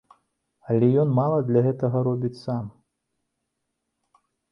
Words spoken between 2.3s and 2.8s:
сам.